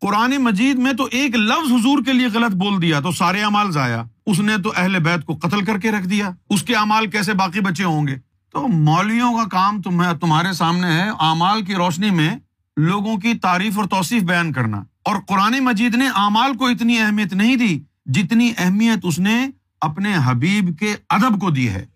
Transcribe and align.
قرآن 0.00 0.36
مجید 0.38 0.78
میں 0.78 0.92
تو 0.92 1.08
ایک 1.10 1.36
لفظ 1.36 1.72
حضور 1.72 2.04
کے 2.04 2.12
لیے 2.12 2.26
غلط 2.26 2.52
بول 2.52 2.82
دیا 2.82 3.00
تو 3.00 3.12
سارے 3.12 3.42
امال 3.42 3.70
ضائع۔ 3.70 4.02
اس 4.26 4.40
نے 4.40 4.58
تو 4.58 4.72
اہل 4.76 4.98
بیت 4.98 5.24
کو 5.24 5.38
قتل 5.42 5.64
کر 5.64 5.78
کے 5.78 5.90
رکھ 5.90 6.08
دیا۔ 6.08 6.30
اس 6.50 6.62
کے 6.62 6.76
امال 6.76 7.06
کیسے 7.06 7.32
باقی 7.32 7.60
بچے 7.60 7.84
ہوں 7.84 8.06
گے؟ 8.06 8.16
تو 8.52 8.68
مولویوں 8.68 9.36
کا 9.36 9.44
کام 9.48 9.82
تمہیں 9.82 10.12
تمہارے 10.12 10.52
سامنے 10.52 10.86
ہے 10.86 11.08
اعمال 11.08 11.62
کی 11.62 11.74
روشنی 11.74 12.10
میں 12.10 12.36
لوگوں 12.76 13.16
کی 13.16 13.34
تعریف 13.34 13.78
اور 13.78 13.86
توصیف 13.86 14.22
بیان 14.22 14.52
کرنا۔ 14.52 14.82
اور 15.04 15.16
قرآن 15.28 15.64
مجید 15.64 15.94
نے 15.94 16.08
اعمال 16.08 16.56
کو 16.56 16.66
اتنی 16.66 17.00
اہمیت 17.00 17.32
نہیں 17.32 17.56
دی 17.56 17.80
جتنی 18.06 18.52
اہمیت 18.58 18.98
اس 19.02 19.18
نے 19.18 19.48
اپنے 19.80 20.12
حبیب 20.24 20.78
کے 20.78 20.96
ادب 21.08 21.40
کو 21.40 21.50
دی 21.50 21.68
ہے۔ 21.68 21.86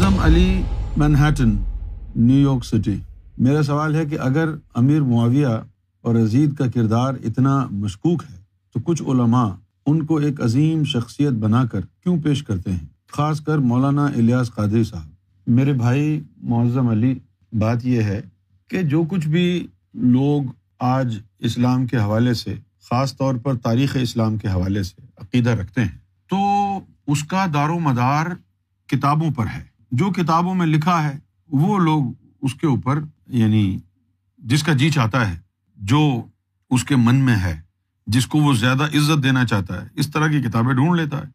Moazzam 0.00 0.18
Ali 0.18 0.62
Manhattan 0.96 1.56
New 2.16 2.50
York 2.50 2.64
City. 2.64 2.96
میرا 3.38 3.62
سوال 3.62 3.94
ہے 3.94 4.06
کہ 4.06 4.18
اگر 4.20 4.48
امیر 4.74 5.02
معاویہ 5.02 5.46
اور 6.02 6.14
عزید 6.14 6.54
کا 6.54 6.64
کردار 6.74 7.14
اتنا 7.24 7.66
مشکوک 7.70 8.22
ہے، 8.30 8.36
تو 8.72 8.80
کچھ 8.80 9.02
علماء 9.02 9.48
ان 9.86 10.04
کو 10.06 10.16
ایک 10.16 10.40
عظیم 10.40 10.84
شخصیت 10.84 11.32
بنا 11.32 11.64
کر 11.64 11.80
کیوں 11.80 12.20
پیش 12.20 12.42
کرتے 12.42 12.72
ہیں؟ 12.72 12.86
خاص 13.08 13.40
کر 13.40 13.58
مولانا 13.58 14.06
الیاس 14.06 14.54
قادری 14.54 14.84
صاحب۔ 14.84 15.08
میرے 15.46 15.72
بھائی 15.72 16.20
معظم 16.42 16.88
علی، 16.88 17.18
بات 17.52 17.86
یہ 17.86 18.02
ہے 18.02 18.20
کہ 18.68 18.82
جو 18.82 19.02
کچھ 19.02 19.28
بھی 19.28 19.66
لوگ 19.94 20.42
آج 20.78 21.18
اسلام 21.38 21.86
کے 21.86 21.96
حوالے 21.96 22.34
سے، 22.34 22.54
خاص 22.90 23.16
طور 23.16 23.34
پر 23.34 23.54
تاریخ 23.54 23.96
اسلام 24.00 24.36
کے 24.36 24.48
حوالے 24.48 24.82
سے 24.82 25.02
عقیدہ 25.18 25.50
رکھتے 25.50 25.80
ہیں، 25.80 25.98
تو 26.30 26.38
اس 27.06 27.24
کا 27.24 27.46
دار 27.54 27.68
و 27.68 27.78
مدار 27.78 28.26
کتابوں 28.86 29.30
پر 29.30 29.46
ہے۔ 29.46 29.69
جو 29.90 30.10
کتابوں 30.10 30.54
میں 30.54 30.66
لکھا 30.66 31.02
ہے، 31.02 31.18
وہ 31.48 31.78
لوگ 31.78 32.04
اس 32.42 32.54
کے 32.54 32.66
اوپر 32.66 33.00
یعنی 33.26 33.78
جس 34.38 34.62
کا 34.62 34.72
جی 34.72 34.90
چاہتا 34.90 35.30
ہے، 35.30 35.38
جو 35.76 36.22
اس 36.70 36.84
کے 36.84 36.96
من 36.96 37.14
میں 37.14 37.36
ہے، 37.36 37.60
جس 38.06 38.26
کو 38.26 38.38
وہ 38.38 38.54
زیادہ 38.54 38.82
عزت 38.82 39.22
دینا 39.22 39.44
چاہتا 39.44 39.82
ہے، 39.82 39.88
اس 39.94 40.10
طرح 40.10 40.26
کی 40.26 40.42
کتابیں 40.42 40.72
ڈھونڈ 40.72 41.00
لیتا 41.00 41.18
ہے۔ 41.18 41.26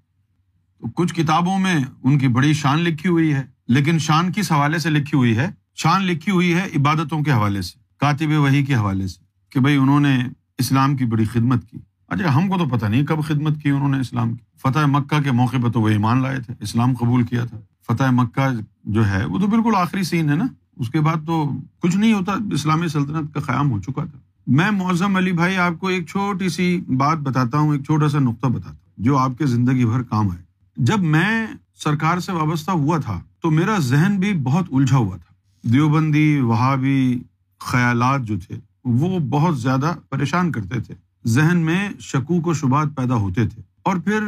تو 0.79 0.87
کچھ 0.87 1.13
کتابوں 1.13 1.59
میں 1.59 1.83
ان 2.03 2.17
کی 2.17 2.27
بڑی 2.27 2.53
شان 2.53 2.79
لکھی 2.79 3.09
ہوئی 3.09 3.33
ہے، 3.33 3.43
لیکن 3.67 3.99
شان 3.99 4.31
کس 4.31 4.51
حوالے 4.51 4.79
سے 4.79 4.89
لکھی 4.89 5.17
ہوئی 5.17 5.37
ہے؟ 5.37 5.47
شان 5.75 6.03
لکھی 6.03 6.31
ہوئی 6.31 6.53
ہے 6.53 6.61
عبادتوں 6.75 7.23
کے 7.23 7.31
حوالے 7.31 7.61
سے، 7.61 7.79
کاتب 7.97 8.25
وحی 8.29 8.65
کے 8.65 8.75
حوالے 8.75 9.07
سے، 9.07 9.23
کہ 9.49 9.59
بھائی 9.59 9.75
انہوں 9.75 9.99
نے 9.99 10.19
اسلام 10.57 10.95
کی 10.95 11.05
بڑی 11.05 11.25
خدمت 11.25 11.69
کی۔ 11.69 11.77
اچھا 12.07 12.35
ہم 12.35 12.47
کو 12.47 12.57
تو 12.57 12.65
پتا 12.65 12.87
نہیں 12.87 13.05
کب 13.05 13.23
خدمت 13.23 13.61
کی 13.63 13.69
انہوں 13.69 13.89
نے 13.89 13.99
اسلام 13.99 14.33
کی۔ 14.33 14.43
فتح 14.57 14.85
مکہ 14.85 15.21
کے 15.21 15.31
موقع 15.31 15.57
پہ 15.63 15.69
تو 15.69 15.81
وہ 15.81 15.89
ایمان 15.89 16.21
لائے 16.21 16.39
تھے، 16.39 16.53
اسلام 16.59 16.93
قبول 16.93 17.23
کیا 17.23 17.45
تھا۔ 17.45 17.57
فتح 17.87 18.03
مکہ 18.11 18.49
جو 18.83 19.07
ہے، 19.07 19.25
وہ 19.25 19.39
تو 19.39 19.47
بالکل 19.47 19.71
آخری 19.75 20.03
سین 20.03 20.29
ہے 20.29 20.35
نا۔ 20.35 20.45
اس 20.77 20.89
کے 20.89 21.01
بعد 21.01 21.27
تو 21.27 21.51
کچھ 21.81 21.97
نہیں 21.97 22.13
ہوتا، 22.13 22.33
اسلامی 22.51 22.87
سلطنت 22.87 23.33
کا 23.33 23.39
قیام 23.39 23.71
ہو 23.71 23.79
چکا 23.79 24.03
تھا۔ 24.03 24.17
میں 24.47 24.71
معظم 24.71 25.15
علی 25.15 25.31
بھائی 25.31 25.57
آپ 25.57 25.79
کو 25.79 25.87
ایک 25.87 26.07
چھوٹی 26.07 26.49
سی 26.49 26.81
بات 26.97 27.17
بتاتا 27.17 27.57
ہوں، 27.57 27.73
ایک 27.73 27.83
چھوٹا 27.83 28.09
سا 28.09 28.19
نقطہ 28.19 28.47
بتاتا 28.47 28.69
ہوں، 28.69 28.77
جو 28.97 29.17
آپ 29.17 29.31
کے 29.37 29.45
زندگی 29.45 29.85
بھر 29.85 30.03
کام 30.03 30.31
ہے۔ 30.31 30.41
جب 30.77 30.99
میں 30.99 31.47
سرکار 31.75 32.19
سے 32.19 32.31
وابستہ 32.31 32.71
ہوا 32.71 32.97
تھا، 32.97 33.19
تو 33.41 33.51
میرا 33.51 33.77
ذہن 33.79 34.19
بھی 34.19 34.33
بہت 34.33 34.65
الجھا 34.71 34.97
ہوا 34.97 35.17
تھا۔ 35.17 35.33
دیوبندی، 35.73 36.39
وہابی 36.39 37.19
خیالات 37.59 38.21
جو 38.21 38.39
تھے، 38.39 38.55
وہ 38.83 39.19
بہت 39.19 39.59
زیادہ 39.59 39.93
پریشان 40.09 40.51
کرتے 40.51 40.79
تھے۔ 40.81 40.95
ذہن 41.25 41.57
میں 41.57 41.89
شکوک 41.99 42.47
و 42.47 42.53
شبات 42.53 42.87
پیدا 42.95 43.15
ہوتے 43.15 43.47
تھے۔ 43.47 43.61
اور 43.83 43.95
پھر 43.95 44.19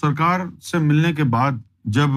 سرکار 0.00 0.40
سے 0.62 0.78
ملنے 0.78 1.12
کے 1.12 1.24
بعد 1.24 1.52
جب 1.84 2.10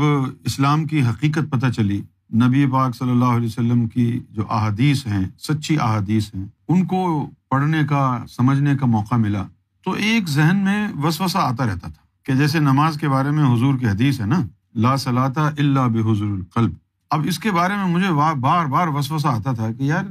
اسلام 0.45 0.85
کی 0.85 1.01
حقیقت 1.01 1.51
پتہ 1.51 1.67
چلی، 1.67 2.01
نبی 2.33 2.65
پاک 2.65 2.95
صلی 2.95 3.11
اللہ 3.11 3.25
علیہ 3.25 3.45
وسلم 3.45 3.87
کی 3.87 4.19
جو 4.29 4.43
احادیث 4.49 5.07
ہیں، 5.07 5.25
سچی 5.39 5.77
احادیث 5.79 6.35
ہیں، 6.35 6.45
ان 6.67 6.85
کو 6.85 7.29
پڑھنے 7.49 7.81
کا، 7.89 8.23
سمجھنے 8.29 8.77
کا 8.77 8.85
موقع 8.85 9.15
ملا۔ 9.15 9.43
تو 9.83 9.91
ایک 9.91 10.29
ذہن 10.29 10.57
میں 10.57 10.87
وسوسہ 11.03 11.37
آتا 11.37 11.65
رہتا 11.65 11.87
تھا 11.87 12.23
کہ 12.23 12.33
جیسے 12.33 12.59
نماز 12.59 12.97
کے 12.97 13.09
بارے 13.09 13.31
میں 13.31 13.53
حضور 13.53 13.77
کی 13.77 13.87
حدیث 13.87 14.21
ہے 14.21 14.25
نا، 14.25 14.41
لا 14.75 14.95
صلاح 14.95 15.39
اللہ 15.57 15.79
بحضور 15.79 16.27
القلب۔ 16.27 16.71
اب 17.09 17.21
اس 17.25 17.39
کے 17.39 17.51
بارے 17.51 17.75
میں 17.75 17.85
مجھے 17.85 18.11
بار 18.39 18.65
بار 18.65 18.87
وسوسہ 18.87 19.27
آتا 19.27 19.51
تھا 19.51 19.71
کہ 19.71 19.83
یار، 19.83 20.03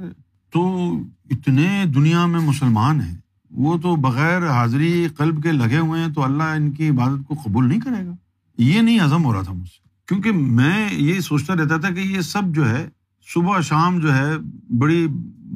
تو 0.52 0.92
اتنے 1.30 1.84
دنیا 1.94 2.26
میں 2.26 2.40
مسلمان 2.40 3.00
ہیں، 3.00 3.16
وہ 3.50 3.78
تو 3.78 3.96
بغیر 3.96 4.50
حاضری 4.50 5.08
قلب 5.16 5.42
کے 5.42 5.52
لگے 5.52 5.78
ہوئے 5.78 6.04
ہیں، 6.04 6.12
تو 6.12 6.24
اللہ 6.24 6.42
ان 6.42 6.70
کی 6.70 6.88
عبادت 6.88 7.28
کو 7.28 7.34
قبول 7.44 7.68
نہیں 7.68 7.80
کرے 7.80 8.06
گا۔ 8.06 8.12
یہ 8.58 8.80
نہیں 8.80 9.00
ہضم 9.00 9.24
ہو 9.24 9.32
رہا 9.32 9.42
تھا 9.42 9.52
مجھ 9.52 9.68
سے۔ 9.68 9.88
کیونکہ 10.08 10.32
میں 10.32 10.88
یہ 10.92 11.20
سوچتا 11.20 11.54
رہتا 11.54 11.76
تھا 11.76 11.90
کہ 11.90 12.00
یہ 12.00 12.20
سب 12.20 12.42
جو 12.46 12.68
ہے، 12.68 12.88
صبح 13.34 13.60
شام 13.60 13.98
جو 13.98 14.14
ہے، 14.14 14.32
بڑی 14.78 15.06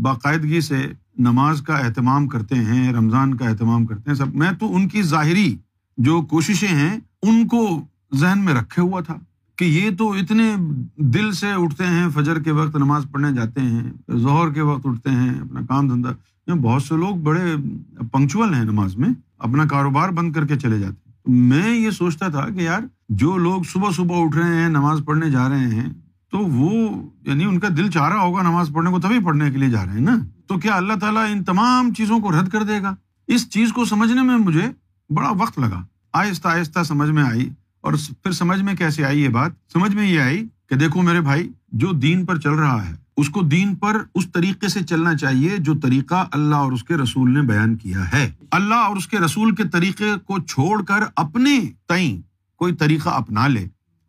باقاعدگی 0.03 0.61
سے 0.61 0.87
نماز 1.19 1.63
کا 1.63 1.75
اہتمام 1.75 2.29
کرتے 2.29 2.55
ہیں، 2.55 2.93
رمضان 2.93 3.35
کا 3.35 3.49
اہتمام 3.49 3.87
کرتے 3.87 4.11
ہیں، 4.11 4.15
سب۔ 4.15 4.35
میں 4.35 4.53
تو 4.61 4.77
ان 4.77 4.89
کی 4.89 5.03
ظاہری 5.03 5.57
جو 5.97 6.23
کوششیں 6.23 6.69
ہیں، 6.69 6.99
ان 7.23 7.47
کو 7.47 7.85
ذہن 8.15 8.39
میں 8.45 8.55
رکھے 8.55 8.83
ہوا 8.83 9.01
تھا 9.01 9.17
کہ 9.57 9.65
یہ 9.65 9.91
تو 9.99 10.13
اتنے 10.13 10.55
دل 10.97 11.33
سے 11.33 11.47
اٹھتے 11.53 11.85
ہیں، 11.87 12.09
فجر 12.09 12.43
کے 12.43 12.51
وقت 12.51 12.77
نماز 12.77 13.07
پڑھنے 13.13 13.33
جاتے 13.33 13.61
ہیں، 13.61 13.91
ظہر 14.17 14.53
کے 14.53 14.61
وقت 14.61 14.87
اٹھتے 14.87 15.11
ہیں، 15.11 15.31
اپنا 15.31 15.61
کام 15.69 15.89
دھندا۔ 15.89 16.09
بہت 16.63 16.83
سے 16.83 16.97
لوگ 16.97 17.17
بڑے 17.17 17.55
پنکچوئل 18.13 18.55
ہیں 18.55 18.65
نماز 18.65 18.97
میں، 18.97 19.09
اپنا 19.39 19.65
کاروبار 19.65 20.09
بند 20.09 20.33
کر 20.33 20.47
کے 20.47 20.57
چلے 20.57 20.79
جاتے 20.79 21.03
ہیں۔ 21.07 21.08
میں 21.29 21.77
یہ 21.77 21.91
سوچتا 21.91 22.29
تھا 22.29 22.49
کہ 22.49 22.61
یار 22.61 22.81
جو 23.09 23.37
لوگ 23.37 23.63
صبح 23.63 23.91
صبح 23.91 24.17
اٹھ 24.19 24.37
رہے 24.37 24.63
ہیں، 24.63 24.69
نماز 24.69 25.01
پڑھنے 25.05 25.31
جا 25.31 25.49
رہے 25.49 25.69
ہیں، 25.69 25.89
تو 26.31 26.39
وہ 26.39 27.03
یعنی 27.25 27.45
ان 27.45 27.59
کا 27.59 27.69
دل 27.77 27.91
چاہ 27.91 28.09
رہا 28.09 28.21
ہوگا 28.21 28.43
نماز 28.43 28.71
پڑھنے 28.73 28.91
کو، 28.91 29.01
تبھی 29.01 29.19
پڑھنے 29.25 29.51
کے 29.51 29.59
لیے 29.59 29.71
جا 29.71 29.85
رہے 29.85 29.93
ہیں 29.93 30.01
نا؟ 30.01 30.17
تو 30.47 30.59
کیا 30.59 30.77
اللہ 30.77 30.93
تعالیٰ 30.93 31.27
ان 31.33 31.45
تمام 31.45 31.93
چیزوں 31.95 32.19
کو 32.19 32.33
رد 32.33 32.49
کر 32.49 32.63
دے 32.63 32.83
گا؟ 32.83 32.95
اس 33.27 33.51
چیز 33.51 33.73
کو 33.73 33.85
سمجھنے 33.85 34.23
میں 34.23 34.37
مجھے 34.37 34.71
بڑا 35.15 35.31
وقت 35.31 35.59
لگا۔ 35.59 35.83
آہستہ 36.13 36.49
آہستہ 36.49 36.83
سمجھ 36.83 37.11
میں 37.11 37.23
آئی 37.23 37.51
اور 37.81 37.93
پھر 37.93 38.31
سمجھ 38.31 38.63
میں 38.63 38.75
کیسے 38.75 39.05
آئی 39.05 39.21
یہ 39.21 39.29
بات؟ 39.29 39.51
سمجھ 39.73 39.95
میں 39.95 40.11
یہ 40.11 40.21
آئی 40.21 40.47
کہ 40.69 40.77
دیکھو 40.77 41.03
میرے 41.03 41.21
بھائی، 41.21 41.49
جو 41.73 41.93
دین 41.93 42.27
پر 42.27 42.39
چل 42.39 42.51
رہا 42.51 42.89
ہے 42.89 42.95
اس 43.19 43.29
کو 43.29 43.43
دین 43.43 43.75
پر 43.75 43.97
اس 44.15 44.33
طریقے 44.33 44.69
سے 44.69 44.83
چلنا 44.83 45.17
چاہیے 45.17 45.57
جو 45.59 45.75
طریقہ 45.83 46.27
اللہ 46.33 46.55
اور 46.55 46.73
اس 46.73 46.85
کے 46.85 46.95
رسول 46.95 47.35
نے 47.35 47.43
بیان 47.43 47.77
کیا 47.77 48.13
ہے۔ 48.13 48.33
اللہ 48.51 48.75
اور 48.75 48.97
اس 48.97 49.07
کے 49.07 49.19
رسول 49.19 49.55
کے 49.55 49.65
طریقے 49.65 50.05
کو 50.25 50.39
چھوڑ 50.39 50.83
کر 50.83 51.01
اپنے 51.17 51.61
تئیں 51.89 52.21
کوئی 52.57 52.75
طریقہ 52.75 53.09
اپنا 53.09 53.47
لے 53.47 53.69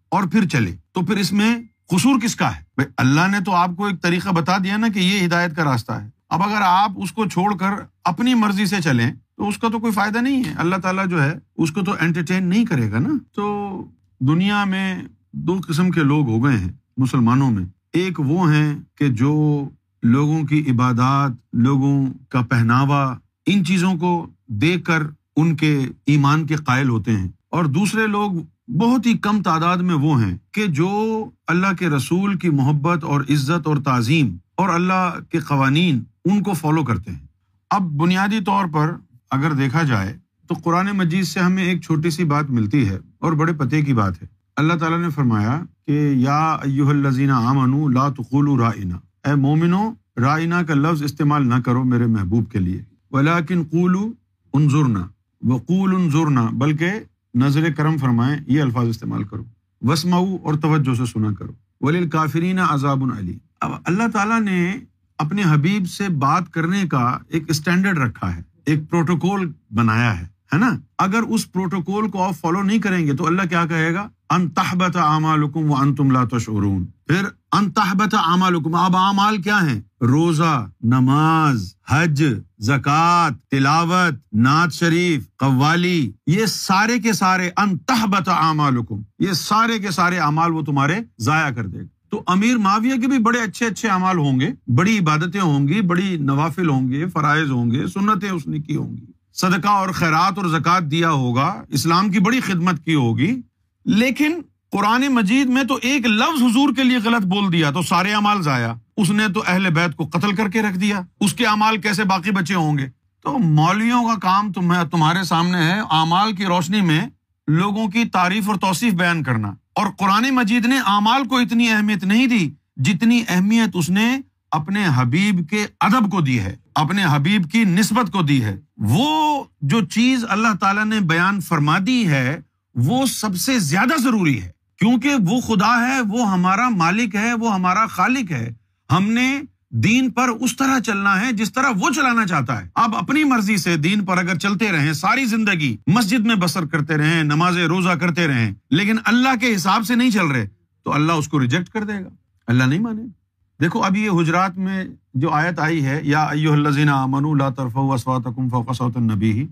اور 0.10 0.24
پھر 0.24 0.48
چلے۔ 0.48 0.76
تو 0.92 1.02
پھر 1.02 1.18
اس 1.18 1.32
میں 1.32 1.60
قصور 1.90 2.20
کس 2.20 2.36
کا 2.36 2.56
ہے؟ 2.56 2.62
بھائی، 2.76 2.90
اللہ 2.98 3.28
نے 3.32 3.40
تو 3.40 3.56
آپ 3.56 3.70
کو 3.78 3.86
ایک 3.86 4.02
طریقہ 4.02 4.30
بتا 4.30 4.58
دیا 4.58 4.78
نا 4.78 4.88
کہ 4.88 5.00
یہ 5.00 5.26
ہدایت 5.26 5.56
کا 5.56 5.64
راستہ 5.64 5.92
ہے۔ 5.92 6.10
اب 6.30 6.44
اگر 6.44 6.62
آپ 6.62 6.92
اس 6.96 7.12
کو 7.12 7.26
چھوڑ 7.26 7.58
کر 7.58 7.72
اپنی 8.04 8.34
مرضی 8.34 8.66
سے 8.66 8.76
چلیں، 8.84 9.14
تو 9.38 9.48
اس 9.48 9.58
کا 9.58 9.68
تو 9.70 9.80
کوئی 9.80 9.94
فائدہ 9.94 10.18
نہیں 10.18 10.44
ہے۔ 10.44 10.54
اللہ 10.58 10.76
تعالیٰ 10.76 11.08
جو 11.08 11.24
ہے، 11.24 11.34
اس 11.58 11.72
کو 11.72 11.82
تو 11.82 11.94
انٹرٹین 12.00 12.48
نہیں 12.48 12.66
کرے 12.66 12.92
گا 12.92 13.00
نا۔ 13.00 13.10
تو 13.36 13.84
دنیا 14.20 14.66
میں 14.66 15.02
دو 15.32 15.58
قسم 15.68 15.92
کے 15.92 16.04
لوگ 16.04 16.30
ہو 16.30 16.46
گئے 16.46 16.58
ہیں، 16.58 16.70
مسلمانوں 16.98 17.52
میں۔ 17.52 17.79
ایک 17.94 18.20
وہ 18.20 18.54
ہیں 18.54 18.80
کہ 18.96 19.08
جو 19.08 19.64
لوگوں 20.04 20.44
کی 20.44 20.64
عبادات، 20.70 21.32
لوگوں 21.54 22.06
کا 22.30 22.42
پہناوا، 22.42 23.16
ان 23.46 23.66
چیزوں 23.66 23.96
کو 23.96 24.28
دیکھ 24.48 24.84
کر 24.84 25.04
ان 25.36 25.56
کے 25.56 25.80
ایمان 26.06 26.46
کے 26.46 26.56
قائل 26.56 26.90
ہوتے 26.90 27.12
ہیں۔ 27.12 27.28
اور 27.50 27.66
دوسرے 27.66 28.08
لوگ 28.08 28.32
بہت 28.72 29.06
ہی 29.06 29.18
کم 29.18 29.42
تعداد 29.42 29.78
میں 29.78 29.96
وہ 29.96 30.24
ہیں 30.24 30.38
کہ 30.52 30.66
جو 30.66 31.26
اللہ 31.48 31.76
کے 31.80 31.90
رسول 31.90 32.38
کی 32.38 32.50
محبت 32.50 33.04
اور 33.04 33.22
عزت 33.22 33.68
اور 33.68 33.78
تعظیم 33.78 34.38
اور 34.56 34.70
اللہ 34.70 35.18
کے 35.30 35.40
قوانین 35.40 36.04
ان 36.26 36.44
کو 36.44 36.54
فالو 36.54 36.84
کرتے 36.84 37.12
ہیں۔ 37.12 37.28
اب 37.70 37.82
بنیادی 37.82 38.40
طور 38.46 38.66
پر 38.74 38.96
اگر 39.32 39.52
دیکھا 39.52 39.84
جائے 39.84 40.18
تو 40.48 40.56
قرآن 40.64 40.88
مجید 40.94 41.24
سے 41.24 41.40
ہمیں 41.40 41.64
ایک 41.64 41.82
چھوٹی 41.82 42.10
سی 42.10 42.24
بات 42.24 42.50
ملتی 42.50 42.90
ہے 42.90 43.00
اور 43.20 43.34
بڑے 43.34 43.54
پتے 43.54 43.82
کی 43.82 43.94
بات 43.94 44.22
ہے۔ 44.22 44.28
اللہ 44.56 44.74
تعالیٰ 44.74 45.00
نے 45.00 45.10
فرمایا 45.10 45.62
کہ 45.90 46.14
یا 46.16 46.58
ایوہ 46.64 46.90
الذین 46.90 47.32
آمنوا 47.32 47.90
لا 47.92 48.10
تقولوا 48.10 48.58
رائنا۔ 48.58 48.96
اے 49.30 49.36
مومنو، 49.36 49.94
رائنا 50.18 50.64
کا 50.64 50.74
لفظ 50.74 51.04
استعمال 51.04 51.48
نہ 51.48 51.54
کرو 51.66 51.84
میرے 51.84 52.06
محبوب 52.06 52.52
کے 52.52 52.60
لیے۔ 52.60 52.84
ولیکن 53.12 53.64
قولوا 53.72 54.10
انظرنا۔ 54.54 55.08
وقول 55.42 55.96
انظرنا، 55.96 56.50
بلکہ 56.54 56.92
نظر 57.36 57.72
کرم 57.78 57.98
فرمائیں، 57.98 58.38
یہ 58.48 58.62
الفاظ 58.62 58.88
استعمال 58.88 59.24
کرو۔ 59.24 59.44
وسمعوا 59.82 60.38
اور 60.44 60.54
توجہ 60.54 60.96
سے 60.96 61.06
سنا 61.06 61.34
کرو۔ 61.34 61.52
وللکافرین 61.82 62.60
عذاب 62.60 63.04
علی۔ 63.18 63.38
اب 63.62 63.72
اللہ 63.86 64.04
تعالیٰ 64.14 64.42
نے 64.42 64.78
اپنے 65.18 65.44
حبیب 65.46 65.88
سے 65.88 66.10
بات 66.10 66.52
کرنے 66.52 66.88
کا 66.88 67.18
ایک 67.28 67.44
اسٹینڈرڈ 67.48 67.98
رکھا 67.98 68.36
ہے، 68.36 68.42
ایک 68.66 68.90
پروٹوکول 68.90 69.52
بنایا 69.72 70.20
ہے۔ 70.20 70.39
ہے 70.54 70.58
نا؟ 70.58 70.70
اگر 70.98 71.22
اس 71.30 71.52
پروٹوکول 71.52 72.10
کو 72.10 72.24
آپ 72.24 72.34
فالو 72.42 72.62
نہیں 72.62 72.80
کریں 72.80 73.08
گے 73.08 73.14
تو 73.14 73.28
اللہ 73.28 73.42
کیا 73.50 73.66
کہے 73.66 73.94
گا؟ 73.94 74.10
ان 74.30 74.50
تحبت 74.50 74.96
اعمالکم 74.96 75.72
وانتم 75.72 76.12
لا 76.12 76.24
تشعرون۔ 76.24 76.86
پھر 76.86 77.26
انتحبت 77.52 78.14
اعمالکم، 78.14 78.76
اب 78.76 78.98
اعمال 78.98 79.42
کیا 79.42 79.66
ہیں؟ 79.66 79.82
روزہ، 80.02 80.70
نماز، 80.84 81.76
حج، 81.88 82.24
زکوٰۃ، 82.60 83.30
تلاوت، 83.52 84.34
نعت 84.34 84.74
شریف، 84.74 85.28
قوالی، 85.38 86.12
یہ 86.28 86.46
سارے 86.46 87.00
کے 87.00 87.14
سارے 87.14 87.50
انتحبت 87.58 88.30
اعمالکم۔ 88.30 89.02
یہ 89.20 89.32
سارے 89.32 89.80
کے 89.80 89.92
سارے 89.92 90.18
اعمال 90.18 90.52
وہ 90.52 90.62
تمہارے 90.62 90.96
ضائع 91.20 91.50
کر 91.50 91.68
دے 91.68 91.80
گا۔ 91.80 91.86
تو 92.10 92.24
امیر 92.28 92.58
معاویہ 92.58 93.02
کے 93.02 93.08
بھی 93.08 93.18
بڑے 93.18 93.40
اچھے 93.40 93.66
اچھے 93.66 93.90
اعمال 93.90 94.18
ہوں 94.18 94.40
گے، 94.40 94.50
بڑی 94.68 95.00
عبادتیں 95.00 95.42
ہوں 95.42 95.68
گی، 95.68 95.82
بڑی 95.82 96.18
نوافل 96.18 96.70
ہوں 96.70 96.92
گے، 96.92 97.06
فرائض 97.08 97.52
ہوں 97.52 97.72
گے، 97.72 97.88
سنتیں 97.88 98.30
اس 98.30 98.48
نے 98.48 98.60
کی 98.60 98.76
ہوں 98.76 98.98
گی۔ 98.98 99.06
صدقہ 99.42 99.68
اور 99.68 99.90
خیرات 99.90 100.38
اور 100.38 100.46
زکوٰۃ 100.46 100.82
دیا 100.92 101.12
ہوگا، 101.12 101.64
اسلام 101.70 102.12
کی 102.12 102.20
بڑی 102.20 102.40
خدمت 102.40 102.86
کی 102.86 102.96
ہوگی، 102.96 103.42
لیکن 103.86 104.42
قرآن 104.72 105.08
مجید 105.08 105.48
میں 105.48 105.64
تو 105.64 105.80
ایک 105.82 106.06
لفظ 106.06 106.44
حضور 106.44 106.74
کے 106.76 106.84
لیے 106.84 106.98
غلط 106.98 107.26
بول 107.26 107.54
دیا، 107.54 107.72
تو 107.72 107.82
سارے 107.82 108.14
امال 108.14 108.42
ضائع۔ 108.42 108.74
اس 108.98 109.10
نے 109.10 109.28
تو 109.28 109.44
اہل 109.48 109.70
بیت 109.74 109.96
کو 109.96 110.10
قتل 110.14 110.36
کر 110.36 110.50
کے 110.50 110.62
رکھ 110.62 110.78
دیا۔ 110.78 111.02
اس 111.20 111.34
کے 111.34 111.46
امال 111.46 111.78
کیسے 111.78 112.04
باقی 112.04 112.32
بچے 112.32 112.56
ہوں 112.56 112.78
گے؟ 112.78 112.90
تو 113.24 113.40
مولویوں 113.40 114.04
کا 114.04 114.20
کام 114.20 114.52
تمہارے 114.92 115.24
سامنے 115.24 115.58
ہے، 115.58 115.80
اعمال 115.80 116.36
کی 116.36 116.46
روشنی 116.46 116.82
میں 116.82 117.08
لوگوں 117.48 117.88
کی 117.88 118.06
تعریف 118.06 118.50
اور 118.50 118.56
توصیف 118.56 118.94
بیان 118.94 119.24
کرنا۔ 119.24 119.48
اور 119.76 119.88
قرآن 119.98 120.36
مجید 120.36 120.66
نے 120.66 120.78
اعمال 120.78 121.28
کو 121.28 121.38
اتنی 121.38 121.70
اہمیت 121.70 122.04
نہیں 122.04 122.28
دی 122.28 122.52
جتنی 122.78 123.24
اہمیت 123.28 123.70
اس 123.74 123.90
نے 123.90 124.18
اپنے 124.52 124.86
حبیب 124.96 125.50
کے 125.50 125.66
ادب 125.80 126.12
کو 126.12 126.22
دی 126.22 126.40
ہے۔ 126.40 126.56
اپنے 126.80 127.06
حبیب 127.06 127.52
کی 127.52 127.64
نسبت 127.64 128.12
کو 128.12 128.22
دی 128.22 128.44
ہے۔ 128.44 128.60
وہ 128.78 129.44
جو 129.62 129.86
چیز 129.86 130.26
اللہ 130.30 130.56
تعالیٰ 130.60 130.86
نے 130.86 131.00
بیان 131.00 131.42
فرما 131.42 131.78
دی 131.88 132.08
ہے، 132.08 132.40
وہ 132.76 133.06
سب 133.06 133.36
سے 133.36 133.60
زیادہ 133.60 134.02
ضروری 134.02 134.42
ہے۔ 134.42 134.52
کیونکہ 134.80 135.10
وہ 135.28 135.42
خدا 135.42 135.88
ہے، 135.88 136.02
وہ 136.02 136.32
ہمارا 136.32 136.70
مالک 136.70 137.16
ہے، 137.16 137.34
وہ 137.34 137.54
ہمارا 137.54 137.86
خالق 137.86 138.32
ہے۔ 138.32 138.54
ہم 138.92 139.12
نے 139.12 139.42
دین 139.70 140.12
پر 140.12 140.30
اس 140.30 140.58
طرح 140.58 140.80
چلنا 140.80 141.22
ہے 141.22 141.32
جس 141.32 141.54
طرح 141.54 141.70
وہ 141.76 141.90
چلانا 141.96 142.26
چاہتا 142.26 142.62
ہے۔ 142.62 142.68
آپ 142.76 142.96
اپنی 142.96 143.24
مرضی 143.24 143.58
سے 143.58 143.78
دین 143.78 144.06
پر 144.06 144.18
اگر 144.18 144.38
چلتے 144.38 144.72
رہیں، 144.72 144.94
ساری 144.94 145.26
زندگی 145.26 145.78
مسجد 145.88 146.20
میں 146.20 146.36
بسر 146.36 146.66
کرتے 146.66 146.98
رہیں، 146.98 147.24
نماز 147.24 147.58
روزہ 147.58 147.90
کرتے 147.90 148.28
رہیں، 148.28 148.52
لیکن 148.72 148.96
اللہ 149.06 149.36
کے 149.42 149.56
حساب 149.56 149.84
سے 149.84 149.96
نہیں 149.96 150.12
چل 150.12 150.26
رہے، 150.26 150.48
تو 150.84 150.94
اللہ 150.94 151.12
اس 151.12 151.28
کو 151.28 151.40
ریجیکٹ 151.40 151.70
کر 151.70 151.84
دے 151.84 151.94
گا۔ 151.94 152.10
اللہ 152.48 152.64
نہیں 152.64 152.80
مانے۔ 152.80 153.19
دیکھو، 153.62 153.82
اب 153.84 153.96
یہ 153.96 154.10
حجرات 154.10 154.58
میں 154.58 154.84
جو 155.14 155.30
آیت 155.30 155.60
آئی 155.60 155.86
ہے، 155.86 156.00
یا 156.04 156.24
ایو 156.24 156.54
الذین 156.54 156.90
آمنوا 156.90 157.36
لا 157.36 157.50
ترفعوا 157.50 157.94
اصواتکم 157.94 158.50
فوق 158.50 158.72
صوت 158.76 158.98
النبی 158.98 159.48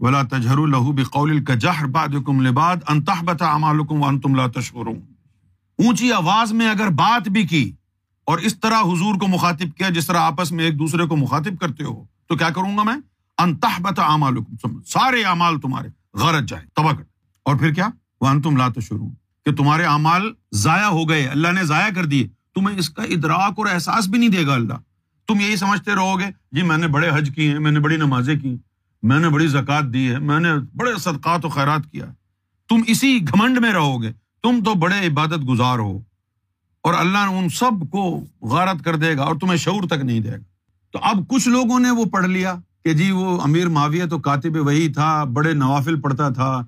ولا 0.00 0.22
تجهروا 0.22 0.66
له 0.66 0.94
بقول 0.96 1.30
كجهر 1.40 1.90
بعضكم 1.90 2.40
لبعض 2.40 2.78
ان 2.88 3.02
تحبط 3.02 3.42
اعمالكم 3.42 4.02
وانتم 4.02 4.34
لا 4.34 4.46
تشعرون۔ 4.46 4.98
اونچی 5.78 6.12
آواز 6.12 6.52
میں 6.52 6.68
اگر 6.68 6.88
بات 6.88 7.28
بھی 7.28 7.46
کی 7.46 7.62
اور 8.24 8.38
اس 8.38 8.58
طرح 8.60 8.82
حضور 8.82 9.20
کو 9.20 9.26
مخاطب 9.26 9.78
کیا 9.78 9.88
جس 9.88 10.06
طرح 10.06 10.20
آپس 10.20 10.52
میں 10.52 10.64
ایک 10.64 10.78
دوسرے 10.78 11.06
کو 11.06 11.16
مخاطب 11.16 11.60
کرتے 11.60 11.84
ہو، 11.84 12.04
تو 12.26 12.36
کیا 12.36 12.50
کروں 12.50 12.76
گا 12.78 12.82
میں؟ 12.82 12.96
ان 13.38 13.56
تحبط 13.56 13.98
اعمالكم 13.98 14.80
سارے 14.86 15.24
اعمال 15.24 15.60
تمہارے، 15.60 15.88
غرض 16.14 16.44
جائے، 16.48 16.66
تباہ 16.76 16.92
کر۔ 16.92 17.04
اور 17.44 17.56
پھر 17.56 17.74
کیا؟ 17.74 17.88
وانتم 18.20 18.56
لا 18.56 18.68
تشعرون، 18.68 19.14
کہ 19.44 19.52
تمہارے 19.52 19.84
اعمال 19.84 20.32
ضائع 20.52 20.86
ہو 20.86 21.08
گئے، 21.08 21.26
اللہ 21.26 21.48
نے 21.52 21.64
ضائع 21.64 21.90
کر 21.94 22.04
دیے۔ 22.04 22.28
تمہیں 22.54 22.78
اس 22.78 22.90
کا 22.90 23.02
ادراک 23.02 23.52
اور 23.56 23.66
احساس 23.66 24.08
بھی 24.08 24.18
نہیں 24.18 24.30
دے 24.30 24.46
گا 24.46 24.54
اللہ۔ 24.54 24.74
تم 25.28 25.40
یہی 25.40 25.56
سمجھتے 25.56 25.94
رہو 25.94 26.20
گے 26.20 26.24
جی 26.52 26.62
میں 26.62 26.76
نے 26.76 26.86
بڑے 26.86 27.10
حج 27.14 27.30
کی 27.34 27.48
ہیں، 27.48 27.58
میں 27.58 27.70
نے 27.70 27.80
بڑی 27.80 27.96
نمازیں 27.96 28.40
کی 28.40 28.56
میں 29.02 29.18
نے 29.18 29.28
بڑی 29.28 29.46
زکوٰۃ 29.46 29.92
دی 29.92 30.10
ہے، 30.10 30.18
میں 30.18 30.40
نے 30.40 30.48
بڑے 30.76 30.90
صدقات 30.98 31.44
و 31.44 31.48
خیرات 31.48 31.80
کیا۔ 31.92 32.04
تم 32.68 32.76
اسی 32.86 33.20
گھمنڈ 33.28 33.58
میں 33.58 33.72
رہو 33.72 34.02
گے، 34.02 34.12
تم 34.42 34.60
تو 34.64 34.74
بڑے 34.74 35.06
عبادت 35.06 35.48
گزار 35.48 35.78
ہو۔ 35.78 35.98
اور 36.82 36.94
اللہ 36.94 37.18
نے 37.18 37.38
ان 37.38 37.48
سب 37.48 37.90
کو 37.90 38.24
غارت 38.42 38.84
کر 38.84 38.96
دے 38.96 39.16
گا 39.16 39.22
اور 39.22 39.34
تمہیں 39.34 39.56
شعور 39.56 39.82
تک 39.86 40.04
نہیں 40.04 40.20
دے 40.20 40.32
گا۔ 40.32 40.36
تو 40.90 40.98
اب 41.02 41.28
کچھ 41.28 41.48
لوگوں 41.48 41.80
نے 41.80 41.90
وہ 41.90 42.04
پڑھ 42.04 42.26
لیا 42.26 42.54
کہ 42.84 42.92
جی 42.92 43.10
وہ 43.10 43.40
امیر 43.40 43.68
معاویہ 43.68 44.04
تو 44.04 44.18
کاتب 44.18 44.66
وہی 44.66 44.92
تھا، 44.92 45.24
بڑے 45.24 45.52
نوافل 45.52 46.00
پڑھتا 46.00 46.28
تھا، 46.28 46.66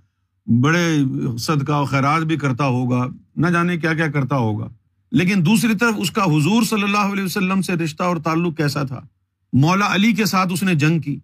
بڑے 0.61 0.99
صدقہ 1.39 1.73
و 1.73 1.85
خیرات 1.85 2.23
بھی 2.23 2.37
کرتا 2.37 2.65
ہوگا، 2.65 3.07
نہ 3.37 3.47
جانے 3.47 3.79
کیا 3.79 3.95
کیا 3.95 4.11
کرتا 4.11 4.37
ہوگا۔ 4.37 4.69
لیکن 5.15 5.47
دوسری 5.47 5.75
طرف 5.75 5.95
اس 5.99 6.11
کا 6.11 6.25
حضور 6.25 6.63
صلی 6.63 6.83
اللہ 6.83 7.13
علیہ 7.13 7.25
وسلم 7.25 7.63
سے 7.63 7.73
رشتہ 7.73 8.03
اور 8.03 8.17
تعلق 8.17 8.57
کیسا 8.57 8.83
تھا؟ 8.83 9.01
مولا 9.53 9.95
علی 9.95 10.13
کے 10.13 10.25
ساتھ 10.25 10.53
اس 10.53 10.63
نے 10.63 10.75
جنگ 10.75 11.01
کی۔ 11.01 11.19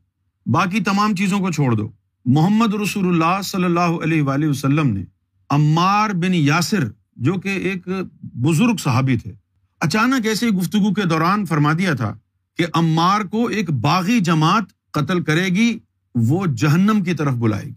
باقی 0.46 0.80
تمام 0.80 1.14
چیزوں 1.14 1.38
کو 1.38 1.50
چھوڑ 1.50 1.74
دو۔ 1.74 1.88
محمد 2.24 2.74
رسول 2.74 3.08
اللہ 3.08 3.42
صلی 3.42 3.64
اللہ 3.64 3.96
علیہ 4.02 4.22
وآلہ 4.22 4.46
وسلم 4.46 4.86
نے 4.86 5.04
عمار 5.50 6.10
بن 6.10 6.34
یاسر، 6.34 6.84
جو 7.16 7.32
کہ 7.32 7.48
ایک 7.48 7.88
بزرگ 8.22 8.76
صحابی 8.76 9.16
تھے، 9.16 9.32
اچانک 9.80 10.26
ایسے 10.26 10.48
گفتگو 10.48 10.92
کے 10.94 11.02
دوران 11.02 11.46
فرما 11.46 11.72
دیا 11.72 11.94
تھا 11.94 12.16
کہ 12.56 12.66
عمار 12.74 13.20
کو 13.20 13.46
ایک 13.46 13.70
باغی 13.70 14.20
جماعت 14.20 14.64
قتل 14.90 15.22
کرے 15.22 15.46
گی، 15.46 15.78
وہ 16.14 16.46
جہنم 16.46 17.02
کی 17.04 17.14
طرف 17.14 17.34
بلائے 17.34 17.66
گی۔ 17.66 17.74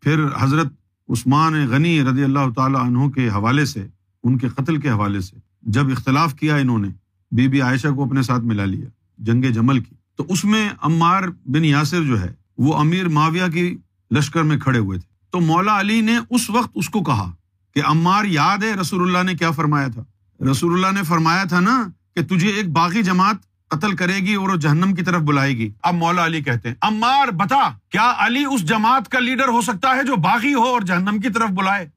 پھر 0.00 0.24
حضرت 0.40 0.66
عثمان 1.08 1.68
غنی 1.68 2.02
رضی 2.02 2.24
اللہ 2.24 2.52
تعالیٰ 2.56 2.80
عنہ 2.80 3.08
کے 3.08 3.28
حوالے 3.28 3.64
سے، 3.64 3.86
ان 4.24 4.38
کے 4.38 4.48
قتل 4.48 4.80
کے 4.80 4.90
حوالے 4.90 5.20
سے 5.20 5.49
جب 5.62 5.90
اختلاف 5.90 6.34
کیا 6.34 6.56
انہوں 6.56 6.78
نے، 6.78 6.88
بی 7.30 7.48
بی 7.48 7.60
عائشہ 7.60 7.88
کو 7.88 8.04
اپنے 8.04 8.22
ساتھ 8.22 8.42
ملا 8.42 8.64
لیا، 8.64 8.86
جنگ 9.18 9.42
جمل 9.42 9.80
کی۔ 9.80 9.94
تو 10.16 10.26
اس 10.28 10.44
میں 10.44 10.68
عمار 10.82 11.22
بن 11.44 11.64
یاسر 11.64 12.02
جو 12.02 12.20
ہے، 12.20 12.32
وہ 12.58 12.78
امیر 12.78 13.08
معاویہ 13.08 13.46
کی 13.52 13.76
لشکر 14.10 14.42
میں 14.42 14.58
کھڑے 14.58 14.78
ہوئے 14.78 14.98
تھے۔ 14.98 15.10
تو 15.30 15.40
مولا 15.40 15.80
علی 15.80 16.00
نے 16.00 16.18
اس 16.30 16.50
وقت 16.50 16.70
اس 16.74 16.88
کو 16.88 17.02
کہا 17.02 17.32
کہ 17.74 17.82
عمار 17.84 18.24
یاد 18.24 18.58
ہے 18.58 18.72
رسول 18.74 19.02
اللہ 19.02 19.30
نے 19.30 19.36
کیا 19.36 19.50
فرمایا 19.50 19.88
تھا؟ 19.88 20.02
رسول 20.50 20.72
اللہ 20.72 20.98
نے 20.98 21.04
فرمایا 21.04 21.44
تھا 21.44 21.60
نا 21.60 21.88
کہ 22.14 22.22
تجھے 22.22 22.48
ایک 22.48 22.68
باغی 22.68 23.02
جماعت 23.02 23.36
قتل 23.68 23.96
کرے 23.96 24.16
گی 24.16 24.34
اور 24.34 24.48
وہ 24.48 24.56
جہنم 24.56 24.94
کی 24.94 25.02
طرف 25.02 25.20
بلائے 25.20 25.56
گی۔ 25.56 25.70
اب 25.82 25.94
مولا 25.94 26.26
علی 26.26 26.42
کہتے 26.42 26.68
ہیں، 26.68 26.76
عمار 26.82 27.28
بتا، 27.28 27.70
کیا 27.88 28.14
علی 28.18 28.44
اس 28.44 28.64
جماعت 28.64 29.08
کا 29.08 29.18
لیڈر 29.18 29.48
ہو 29.48 29.60
سکتا 29.60 29.96
ہے 29.96 30.02
جو 30.06 30.16
باغی 30.16 30.54
ہو 30.54 30.62
اور 30.62 30.80
جہنم 30.80 31.20
کی 31.20 31.28
طرف 31.28 31.50
بلائے؟ 31.50 31.88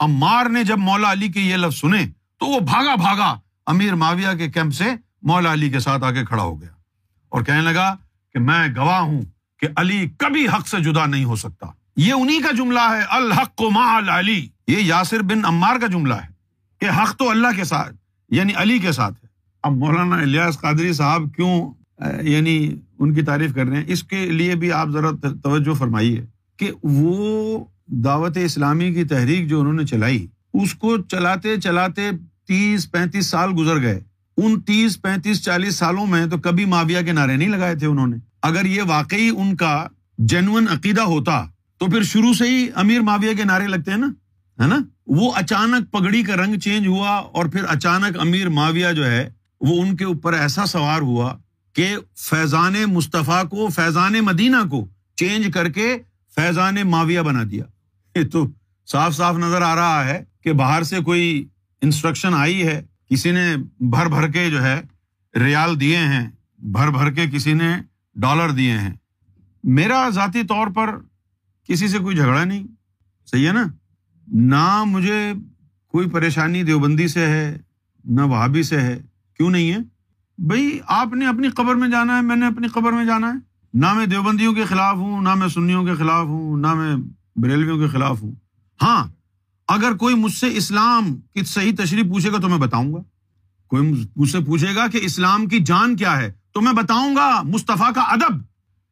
عمار 0.00 0.46
نے 0.46 0.64
جب 0.64 0.78
مولا 0.78 1.12
علی 1.12 1.28
کے 1.28 1.40
یہ 1.40 1.56
لفظ 1.56 1.80
سنے 1.80 2.17
تو 2.40 2.46
وہ 2.46 2.60
بھاگا 2.60 2.94
بھاگا 2.94 3.38
امیر 3.66 3.94
معاویہ 3.94 4.36
کے 4.38 4.50
کیمپ 4.50 4.74
سے 4.74 4.84
مولا 5.22 5.52
علی 5.52 5.70
کے 5.70 5.80
ساتھ 5.80 6.04
آ 6.04 6.10
کے 6.10 6.24
کھڑا 6.24 6.42
ہو 6.42 6.60
گیا 6.60 6.68
اور 7.28 7.42
کہنے 7.42 7.60
لگا 7.60 7.96
کہ 8.34 8.38
میں 8.38 8.68
گواہ 8.76 9.00
ہوں 9.00 9.22
کہ 9.60 9.68
علی 9.76 10.06
کبھی 10.18 10.48
حق 10.48 10.68
سے 10.68 10.80
جدا 10.80 11.06
نہیں 11.06 11.24
ہو 11.24 11.36
سکتا۔ 11.36 11.66
یہ 11.96 12.12
انہیں 12.12 12.40
کا 12.42 12.50
جملہ 12.56 12.80
ہے، 12.80 13.00
الحق 13.08 13.54
کو 13.56 13.68
علی۔ 14.16 14.48
یہ 14.66 14.78
یاسر 14.78 15.22
بن 15.22 15.44
عمار 15.44 15.76
کا 15.80 15.86
جملہ 15.86 16.14
ہے 16.14 16.28
کہ 16.80 16.86
حق 16.90 17.16
تو 17.16 17.30
اللہ 17.30 17.48
کے 17.56 17.64
ساتھ 17.64 17.94
یعنی 18.28 18.52
علی 18.56 18.78
کے 18.78 18.92
ساتھ 18.92 19.14
ہے۔ 19.22 19.28
اب 19.62 19.72
مولانا 19.72 20.16
الیاس 20.16 20.60
قادری 20.60 20.92
صاحب 20.92 21.22
کیوں 21.36 21.72
یعنی 22.22 22.76
ان 22.98 23.14
کی 23.14 23.22
تعریف 23.22 23.54
کر 23.54 23.66
رہے 23.66 23.76
ہیں؟ 23.76 23.84
اس 23.86 24.02
کے 24.02 24.26
لیے 24.26 24.54
بھی 24.54 24.72
آپ 24.72 24.88
ذرا 24.88 25.10
توجہ 25.42 25.74
فرمائیے 25.74 26.24
کہ 26.56 26.70
وہ 26.82 27.64
دعوت 27.86 28.36
اسلامی 28.36 28.94
کی 28.94 29.04
تحریک 29.04 29.48
جو 29.48 29.60
انہوں 29.60 29.72
نے 29.72 29.86
چلائی، 29.86 30.26
اس 30.54 30.74
کو 30.74 30.96
چلاتے 31.02 31.56
چلاتے 31.56 32.10
تیس 32.48 32.90
پینتیس 32.90 33.26
سال 33.26 33.50
گزر 33.58 33.80
گئے۔ 33.82 34.00
ان 34.36 34.60
تیس 34.60 35.02
پینتیس 35.02 35.42
چالیس 35.44 35.76
سالوں 35.76 36.06
میں 36.06 36.26
تو 36.26 36.38
کبھی 36.38 36.64
معاویہ 36.64 37.00
کے 37.02 37.12
نعرے 37.12 37.36
نہیں 37.36 37.48
لگائے 37.48 37.74
تھے 37.74 37.86
انہوں 37.86 38.06
نے۔ 38.06 38.16
اگر 38.42 38.64
یہ 38.64 38.82
واقعی 38.86 39.28
ان 39.36 39.56
کا 39.56 39.86
جینون 40.18 40.68
عقیدہ 40.68 41.02
ہوتا 41.02 41.44
تو 41.78 41.86
پھر 41.86 42.02
شروع 42.02 42.32
سے 42.32 42.48
ہی 42.48 42.68
امیر 42.74 43.00
معاویہ 43.00 43.34
کے 43.34 43.44
نعرے 43.44 43.66
لگتے 43.66 43.90
ہیں 43.90 43.98
نا، 43.98 44.08
ہے 44.62 44.66
نا؟ 44.66 44.78
وہ 45.06 45.32
اچانک 45.34 45.92
پگڑی 45.92 46.22
کا 46.22 46.36
رنگ 46.36 46.58
چینج 46.58 46.86
ہوا 46.86 47.10
اور 47.10 47.46
پھر 47.46 47.64
اچانک 47.68 48.18
امیر 48.20 48.48
معاویہ 48.48 48.92
جو 48.92 49.06
ہے، 49.06 49.30
وہ 49.60 49.82
ان 49.82 49.96
کے 49.96 50.04
اوپر 50.04 50.32
ایسا 50.32 50.66
سوار 50.66 51.00
ہوا 51.00 51.36
کہ 51.72 51.96
فیضان 52.16 52.74
مصطفیٰ 52.86 53.48
کو، 53.48 53.68
فیضان 53.68 54.14
مدینہ 54.22 54.68
کو 54.70 54.86
چینج 55.16 55.50
کر 55.54 55.68
کے 55.68 55.98
فیضان 56.34 56.76
معاویہ 56.84 57.20
بنا 57.20 57.42
دیا۔ 57.50 57.64
یہ 58.14 58.24
تو 58.32 58.46
صاف 58.86 59.16
صاف 59.16 59.36
نظر 59.36 59.62
آ 59.62 59.74
رہا 59.74 60.04
ہے 60.04 60.24
کہ 60.44 60.52
باہر 60.52 60.82
سے 60.82 60.96
کوئی 60.98 61.44
انسٹرکشن 61.82 62.34
آئی 62.34 62.66
ہے، 62.66 62.82
کسی 63.10 63.30
نے 63.30 63.56
بھر 63.80 64.06
بھر 64.06 64.28
کے 64.28 64.50
جو 64.50 64.62
ہے 64.62 64.80
ریال 65.34 65.80
دیے 65.80 65.96
ہیں، 65.96 66.30
بھر 66.58 66.90
بھر 66.90 67.10
کے 67.10 67.26
کسی 67.26 67.52
نے 67.52 67.76
ڈالر 68.16 68.50
دیے 68.50 68.72
ہیں۔ 68.72 68.94
میرا 69.64 70.08
ذاتی 70.08 70.42
طور 70.42 70.66
پر 70.66 70.96
کسی 71.68 71.88
سے 71.88 71.98
کوئی 71.98 72.16
جھگڑا 72.16 72.44
نہیں، 72.44 72.66
صحیح 73.26 73.46
ہے 73.46 73.52
نا؟ 73.52 73.64
نہ 74.28 74.84
مجھے 74.84 75.32
کوئی 75.88 76.08
پریشانی 76.08 76.62
دیوبندی 76.62 77.08
سے 77.08 77.26
ہے، 77.26 77.58
نہ 78.04 78.20
وہابی 78.20 78.62
سے 78.62 78.80
ہے، 78.80 78.98
کیوں 79.36 79.50
نہیں 79.50 79.72
ہے؟ 79.72 79.78
بھائی 80.38 80.78
آپ 80.86 81.12
نے 81.12 81.26
اپنی 81.26 81.48
قبر 81.48 81.74
میں 81.74 81.88
جانا 81.88 82.16
ہے، 82.16 82.22
میں 82.22 82.36
نے 82.36 82.46
اپنی 82.46 82.68
قبر 82.68 82.92
میں 82.92 83.04
جانا 83.04 83.26
ہے۔ 83.26 83.38
نہ 83.74 83.92
میں 83.92 84.06
دیوبندیوں 84.06 84.54
کے 84.54 84.64
خلاف 84.64 84.96
ہوں، 84.96 85.22
نہ 85.22 85.34
میں 85.34 85.48
سنیوں 85.48 85.84
کے 85.84 85.94
خلاف 85.94 86.26
ہوں، 86.26 86.56
نہ 86.56 86.74
میں 86.74 86.96
بریلویوں 87.36 87.78
کے 87.78 87.88
خلاف 87.88 88.22
ہوں۔ 88.22 88.32
ہاں 88.82 89.06
اگر 89.68 89.96
کوئی 89.96 90.14
مجھ 90.14 90.32
سے 90.32 90.56
اسلام 90.56 91.16
کی 91.16 91.44
صحیح 91.44 91.72
تشریح 91.78 92.02
پوچھے 92.02 92.32
گا 92.32 92.38
تو 92.40 92.48
میں 92.48 92.58
بتاؤں 92.58 92.92
گا۔ 92.92 92.98
کوئی 93.68 94.06
مجھ 94.16 94.30
سے 94.30 94.38
پوچھے 94.40 94.76
گا 94.76 94.86
کہ 94.86 95.00
اسلام 95.02 95.46
کی 95.46 95.58
جان 95.58 95.96
کیا 95.96 96.16
ہے 96.16 96.32
تو 96.52 96.60
میں 96.60 96.72
بتاؤں 96.72 97.16
گا 97.16 97.42
مصطفیٰ 97.42 97.92
کا 97.94 98.00
ادب۔ 98.00 98.34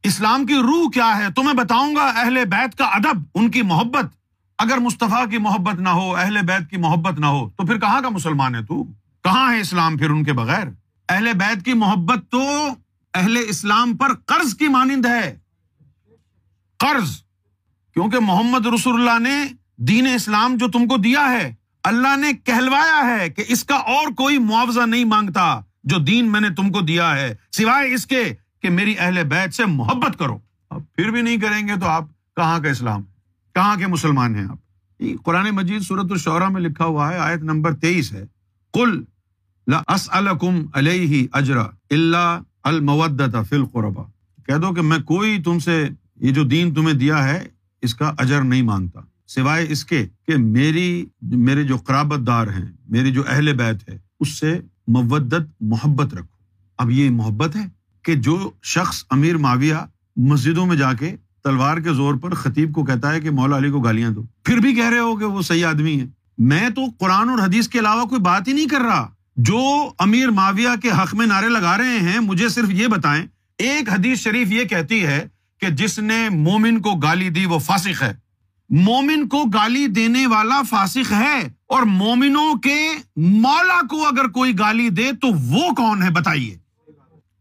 اسلام 0.02 0.46
کی 0.46 0.54
روح 0.54 0.90
کیا 0.90 1.18
ہے 1.18 1.32
تو 1.32 1.42
میں 1.42 1.54
بتاؤں 1.54 1.96
گا 1.96 2.02
اہل 2.02 2.44
بیت 2.44 2.78
کا 2.78 2.84
ادب، 2.84 3.22
ان 3.34 3.50
کی 3.50 3.62
محبت۔ 3.62 4.04
اگر 4.58 4.78
مصطفیٰ 4.78 5.30
کی 5.30 5.38
محبت 5.38 5.74
نہ 5.74 5.88
ہو، 5.88 6.16
اہل 6.16 6.38
بیت 6.42 6.70
کی 6.70 6.76
محبت 6.76 7.20
نہ 7.20 7.26
ہو، 7.26 7.50
تو 7.50 7.66
پھر 7.66 7.78
کہاں 7.78 8.00
کا 8.00 8.08
مسلمان 8.08 8.54
ہے 8.54 8.64
تو؟ 8.64 8.84
کہاں 9.24 9.52
ہے 9.52 9.60
اسلام 9.60 9.98
پھر 9.98 10.10
ان 10.10 10.24
کے 10.24 10.32
بغیر؟ 10.32 10.66
اہل 11.08 11.32
بیت 11.34 11.64
کی 11.64 11.74
محبت 11.74 12.18
تو 12.30 12.68
اہل 13.14 13.36
اسلام 13.48 13.96
پر 13.96 14.14
قرض 14.14 14.54
کی 14.54 14.68
مانند 14.68 15.06
ہے۔ 15.06 15.38
قرض۔ 16.76 17.16
کیونکہ 17.94 18.18
محمد 18.20 18.66
رسول 18.66 19.08
اللہ 19.08 19.28
نے 19.28 19.65
دین 19.78 20.06
اسلام 20.14 20.56
جو 20.56 20.68
تم 20.68 20.88
کو 20.88 20.96
دیا 20.96 21.32
ہے، 21.32 21.54
اللہ 21.84 22.16
نے 22.16 22.32
کہلوایا 22.44 23.16
ہے 23.16 23.28
کہ 23.30 23.44
اس 23.48 23.64
کا 23.64 23.74
اور 23.74 24.12
کوئی 24.12 24.38
معاوضہ 24.38 24.86
نہیں 24.86 25.04
مانگتا 25.04 25.60
جو 25.84 25.98
دین 25.98 26.32
میں 26.32 26.40
نے 26.40 26.50
تم 26.50 26.72
کو 26.72 26.80
دیا 26.80 27.16
ہے، 27.16 27.34
سوائے 27.52 27.94
اس 27.94 28.06
کے 28.06 28.24
کہ 28.62 28.70
میری 28.70 28.94
اہل 28.98 29.24
بیت 29.24 29.54
سے 29.54 29.64
محبت 29.64 30.18
کرو۔ 30.18 30.38
اب 30.70 30.82
پھر 30.96 31.10
بھی 31.10 31.22
نہیں 31.22 31.36
کریں 31.36 31.68
گے 31.68 31.72
تو 31.80 31.86
آپ 31.86 32.04
کہاں 32.36 32.58
کا 32.60 32.68
اسلام؟ 32.68 33.02
کہاں 33.54 33.76
کے 33.76 33.86
مسلمان 33.86 34.34
ہیں 34.34 34.44
آپ؟ 34.44 34.56
قرآن 35.24 35.50
مجید 35.50 35.82
صورت 35.82 36.06
الشعرا 36.10 36.48
میں 36.48 36.60
لکھا 36.60 36.84
ہوا 36.84 37.12
ہے، 37.12 37.18
آیت 37.18 37.42
نمبر 37.42 37.74
تیئیس 37.74 38.12
ہے۔ 38.12 38.24
کل 38.72 39.04
لم 39.66 40.52
علیہ 40.74 41.26
اجرا 41.32 41.62
اللہ 41.90 42.40
المودت 42.62 43.48
فی 43.48 43.56
القربا۔ 43.56 44.02
کہہ 44.46 44.54
دو 44.54 44.74
کہ 44.74 44.82
میں 44.82 44.98
کوئی 44.98 45.42
تم 45.42 45.58
سے 45.58 45.88
یہ 46.16 46.32
جو 46.32 46.44
دین 46.44 46.74
تمہیں 46.74 46.94
دیا 46.94 47.24
ہے، 47.24 47.48
اس 47.82 47.94
کا 47.94 48.12
اجر 48.18 48.42
نہیں 48.42 48.62
مانگتا۔ 48.62 49.00
سوائے 49.26 49.66
اس 49.68 49.84
کے 49.84 50.06
کہ 50.26 50.36
میری، 50.36 51.06
میرے 51.22 51.62
جو 51.62 51.76
قرابت 51.76 52.26
دار 52.26 52.46
ہیں 52.46 52.72
میری 52.88 53.12
جو 53.12 53.22
اہل 53.28 53.52
بیت 53.52 53.88
ہے 53.88 53.98
اس 54.20 54.40
سے 54.40 54.60
مودت، 54.88 55.62
محبت 55.62 56.14
رکھو۔ 56.14 56.36
اب 56.78 56.90
یہ 56.90 57.10
محبت 57.10 57.56
ہے 57.56 57.66
کہ 58.02 58.14
جو 58.14 58.50
شخص 58.62 59.04
امیر 59.10 59.36
معاویہ 59.36 59.74
مسجدوں 60.16 60.66
میں 60.66 60.76
جا 60.76 60.92
کے 60.92 61.16
تلوار 61.44 61.76
کے 61.76 61.92
زور 61.92 62.14
پر 62.14 62.34
خطیب 62.34 62.72
کو 62.72 62.84
کہتا 62.84 63.12
ہے 63.12 63.20
کہ 63.20 63.30
مولا 63.30 63.56
علی 63.56 63.70
کو 63.70 63.80
گالیاں 63.80 64.10
دو، 64.10 64.22
پھر 64.44 64.56
بھی 64.56 64.74
کہہ 64.74 64.88
رہے 64.88 64.98
ہو 64.98 65.16
کہ 65.16 65.24
وہ 65.24 65.42
صحیح 65.42 65.66
آدمی 65.66 66.00
ہے 66.00 66.06
میں 66.38 66.70
تو 66.70 66.82
قرآن 66.98 67.28
اور 67.28 67.38
حدیث 67.38 67.68
کے 67.68 67.78
علاوہ 67.78 68.04
کوئی 68.04 68.20
بات 68.20 68.48
ہی 68.48 68.52
نہیں 68.52 68.68
کر 68.68 68.80
رہا۔ 68.80 69.08
جو 69.36 69.90
امیر 69.98 70.28
معاویہ 70.28 70.68
کے 70.82 70.90
حق 70.90 71.14
میں 71.14 71.26
نعرے 71.26 71.48
لگا 71.48 71.78
رہے 71.78 71.98
ہیں، 71.98 72.20
مجھے 72.20 72.48
صرف 72.48 72.70
یہ 72.70 72.86
بتائیں، 72.86 73.26
ایک 73.58 73.90
حدیث 73.90 74.18
شریف 74.18 74.52
یہ 74.52 74.64
کہتی 74.64 75.06
ہے 75.06 75.28
کہ 75.60 75.66
جس 75.66 75.98
نے 75.98 76.28
مومن 76.28 76.80
کو 76.80 76.94
گالی 76.94 77.28
دی 77.28 77.46
وہ 77.46 77.58
فاسق 77.58 78.02
ہے۔ 78.02 78.25
مومن 78.68 79.28
کو 79.28 79.44
گالی 79.44 79.86
دینے 79.86 80.26
والا 80.26 80.62
فاسق 80.62 81.12
ہے 81.12 81.48
اور 81.66 81.82
مومنوں 81.82 82.54
کے 82.54 82.90
مولا 83.16 83.80
کو 83.90 84.06
اگر 84.06 84.28
کوئی 84.28 84.58
گالی 84.58 84.88
دے 84.88 85.12
تو 85.12 85.28
وہ 85.28 85.70
کون 85.70 86.02
ہے 86.02 86.10
بتائیے؟ 86.10 86.58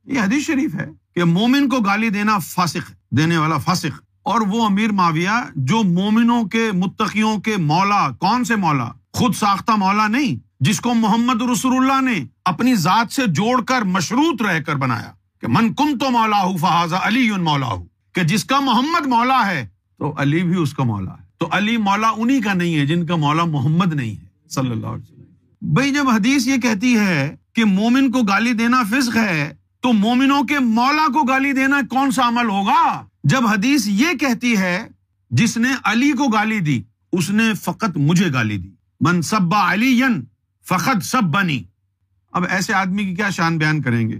یہ 0.06 0.22
حدیث 0.22 0.46
شریف 0.46 0.76
ہے 0.76 0.86
کہ 1.16 1.24
مومن 1.24 1.70
کو 1.70 1.80
گالی 1.80 2.10
دینا 2.10 2.38
فاسق، 2.38 2.92
دینے 3.18 3.38
والا 3.38 3.58
فاسق۔ 3.58 4.02
اور 4.24 4.42
وہ 4.42 4.66
امیر 4.66 4.92
معاویہ 4.92 5.30
جو 5.56 5.84
مومنوں 5.84 6.44
کے، 6.44 6.72
متقیوں 6.72 7.38
کے 7.38 7.58
مولا، 7.58 8.10
کون 8.20 8.44
سے 8.44 8.56
مولا؟ 8.56 8.88
خود 9.14 9.36
ساختہ 9.36 9.72
مولا 9.72 10.08
نہیں، 10.08 10.46
جس 10.60 10.80
کو 10.80 10.94
محمد 10.94 11.42
رسول 11.42 11.76
اللہ 11.78 12.10
نے 12.10 12.26
اپنی 12.46 12.76
ذات 12.76 13.12
سے 13.12 13.26
جوڑ 13.28 13.64
کر 13.64 13.82
مشروط 13.82 14.42
رہ 14.42 14.60
کر 14.60 14.76
بنایا 14.76 15.12
کہ 15.42 15.48
من 15.48 15.74
کم 15.74 15.98
تو 15.98 16.10
مولا 16.10 16.42
ہوں 16.42 16.58
فہذا 16.58 16.98
علی 17.02 17.32
مولا 17.32 17.68
ہوں 17.68 17.86
کہ 18.14 18.24
جس 18.24 18.46
کا 18.46 18.60
محمد 18.60 19.08
مولا 19.08 19.48
ہے 19.48 19.68
تو 20.00 20.14
علی 20.18 20.44
بھی 20.44 20.56
اس 20.56 20.74
کا 20.74 20.84
مولا 20.84 21.12
ہے۔ 21.12 21.26
تو 21.38 21.48
علی 21.52 21.78
مولا 21.78 22.10
انہیں 22.18 22.42
کا 22.42 22.54
نہیں 22.54 22.76
ہے 22.76 22.86
جن 22.86 23.06
کا 23.06 23.16
مولا 23.16 23.46
محمد 23.46 23.94
نہیں 23.94 24.22
ہے، 24.22 24.26
صلی 24.50 24.72
اللہ 24.72 24.88
علیہ 24.88 25.14
وسلم۔ 25.14 25.74
بھائی، 25.74 25.94
جب 25.94 26.10
حدیث 26.10 26.48
یہ 26.48 26.58
کہتی 26.58 26.98
ہے 26.98 27.36
کہ 27.54 27.66
مومن 27.66 28.12
کو 28.12 28.22
گالی 28.22 28.54
دینا 28.54 28.84
فسق 28.84 29.18
ہے، 29.18 29.54
تو 29.80 29.94
مومنوں 29.94 30.44
کے 30.44 30.60
مولا 30.60 31.08
کو 31.08 31.24
گالی 31.24 31.54
دینا 31.54 31.82
کون 31.90 32.12
سا 32.12 32.28
عمل 32.28 32.50
ہوگا؟ 32.50 33.06
جب 33.24 33.48
حدیث 33.48 33.88
یہ 33.88 34.08
کہتی 34.20 34.58
ہے، 34.58 34.88
جس 35.30 35.58
نے 35.58 35.70
علی 35.84 36.12
کو 36.12 36.28
گالی 36.28 36.60
دی، 36.60 36.82
اس 37.12 37.30
نے 37.30 37.54
فقط 37.54 37.98
مجھے 37.98 38.34
گالی 38.34 38.58
دی۔ 38.58 38.70
من 39.02 39.22
سبا 39.22 39.74
علی 39.74 40.02
فقط 40.70 41.04
سب 41.04 41.24
بنی۔ 41.24 41.64
اب 42.32 42.44
ایسے 42.50 42.74
آدمی 42.74 43.06
کی 43.06 43.16
کیا 43.16 43.30
شان 43.30 43.58
بیان 43.58 43.82
کریں 43.82 44.10
گے؟ 44.10 44.20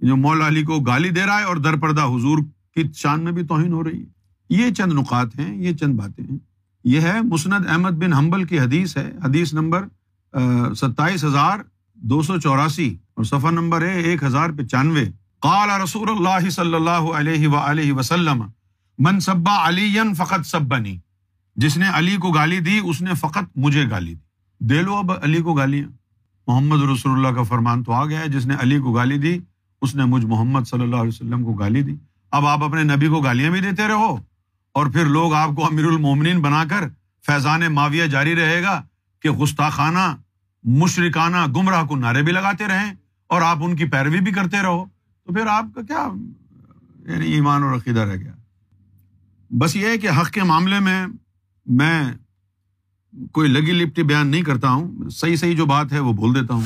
جو 0.00 0.16
مولا 0.16 0.46
علی 0.46 0.62
کو 0.62 0.80
گالی 0.80 1.08
دے 1.08 1.22
رہا 1.26 1.38
ہے 1.38 1.44
اور 1.44 1.56
در 1.56 1.76
پردہ 1.76 2.00
حضور 2.00 2.38
کی 2.74 2.82
شان 2.94 3.24
میں 3.24 3.32
بھی 3.32 3.44
توہین 3.44 3.72
ہو 3.72 3.84
رہی 3.84 4.00
ہے۔ 4.00 4.19
یہ 4.50 4.70
چند 4.70 4.92
نقات 4.92 5.38
ہیں، 5.38 5.56
یہ 5.56 5.72
چند 5.72 5.94
باتیں 5.94 6.24
ہیں۔ 6.30 6.38
یہ 6.84 7.00
ہے، 7.00 7.22
مسند 7.22 7.66
احمد 7.68 7.90
بن 7.90 8.12
حنبل 8.12 8.44
کی 8.44 8.60
حدیث 8.60 8.96
ہے، 8.96 9.12
حدیث 9.24 9.52
نمبر 9.54 9.84
ستائیس 10.74 11.24
ہزار 11.24 11.58
دو 11.94 12.22
سو 12.22 12.40
چوراسی 12.40 12.96
اور 13.14 13.24
سفر 13.24 13.52
نمبر 13.52 13.82
ہے، 13.82 14.00
ایک 14.00 14.24
ہزار 14.24 14.50
پچانوے۔ 14.50 15.04
قال 15.40 15.82
رسول 15.82 16.08
اللہ 16.10 16.50
صلی 16.50 16.74
اللہ 16.74 16.90
علیہ 16.90 17.48
و 17.48 17.98
وسلم، 17.98 18.44
من 18.98 19.20
سبا 19.20 19.68
علی 19.68 19.98
فقط 20.16 20.46
سب 20.46 20.62
بنی 20.62 20.98
جس 21.56 21.76
نے 21.76 21.86
علی 21.92 22.16
کو 22.16 22.30
گالی 22.30 22.60
دی، 22.60 22.80
اس 22.84 23.02
نے 23.02 23.14
فقط 23.14 23.44
مجھے 23.56 23.90
گالی 23.90 24.14
دی۔ 24.14 24.66
دے 24.66 24.82
لو 24.82 24.94
اب 24.94 25.12
علی 25.22 25.42
کو 25.42 25.54
گالیاں۔ 25.54 25.88
محمد 26.46 26.82
رسول 26.82 27.12
اللہ 27.12 27.36
کا 27.36 27.42
فرمان 27.42 27.82
تو 27.82 27.92
آ 27.92 28.04
گیا 28.06 28.20
ہے، 28.20 28.28
جس 28.28 28.46
نے 28.46 28.54
علی 28.60 28.78
کو 28.78 28.92
گالی 28.92 29.18
دی، 29.18 29.38
اس 29.82 29.94
نے 29.94 30.04
مجھ 30.04 30.24
محمد 30.24 30.60
صلی 30.66 30.82
اللہ 30.82 30.96
علیہ 30.96 31.08
وسلم 31.08 31.44
کو 31.44 31.52
گالی 31.52 31.82
دی۔ 31.82 31.94
اب 32.30 32.46
آپ 32.46 32.62
اپنے 32.62 32.82
نبی 32.82 33.06
کو 33.06 33.20
گالیاں 33.20 33.50
بھی 33.50 33.60
دیتے 33.60 33.88
رہو۔ 33.88 34.29
اور 34.72 34.86
پھر 34.86 35.04
لوگ 35.04 35.34
آپ 35.34 35.50
کو 35.56 35.66
امیر 35.66 35.84
المومنین 35.84 36.40
بنا 36.40 36.64
کر 36.70 36.88
فیضان 37.26 37.62
معاویہ 37.70 38.06
جاری 38.06 38.36
رہے 38.36 38.62
گا 38.62 38.82
کہ 39.22 39.30
گستاخانہ 39.30 40.16
مشرکانہ، 40.64 41.36
گمراہ 41.56 41.84
کو 41.84 41.96
نعرے 41.96 42.22
بھی 42.22 42.32
لگاتے 42.32 42.66
رہیں 42.66 42.92
اور 43.26 43.42
آپ 43.42 43.58
ان 43.60 43.76
کی 43.76 43.84
پیروی 43.84 44.20
بھی 44.20 44.32
کرتے 44.32 44.62
رہو۔ 44.62 44.84
تو 45.26 45.34
پھر 45.34 45.46
آپ 45.46 45.64
کا 45.74 45.82
کیا 45.82 46.08
یعنی 47.12 47.26
ایمان 47.26 47.62
اور 47.62 47.76
عقیدہ 47.76 48.00
رہ 48.00 48.16
گیا۔ 48.16 48.32
بس 49.50 49.76
یہ 49.76 49.86
ہے 49.86 49.98
کہ 49.98 50.08
حق 50.10 50.30
کے 50.30 50.42
معاملے 50.42 50.80
میں 50.80 51.06
میں 51.66 52.12
کوئی 53.32 53.48
لگی 53.48 53.72
لپٹی 53.72 54.02
بیان 54.02 54.26
نہیں 54.26 54.42
کرتا 54.42 54.70
ہوں۔ 54.70 55.10
صحیح 55.10 55.36
صحیح 55.36 55.56
جو 55.56 55.66
بات 55.66 55.92
ہے 55.92 55.98
وہ 55.98 56.12
بول 56.12 56.34
دیتا 56.34 56.54
ہوں۔ 56.54 56.64